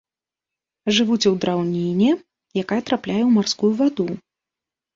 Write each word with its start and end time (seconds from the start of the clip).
Жывуць 0.99 1.27
у 1.31 1.33
драўніне, 1.43 2.09
якая 2.63 2.81
трапляе 2.89 3.21
ў 3.25 3.31
марскую 3.39 3.71
ваду. 3.87 4.05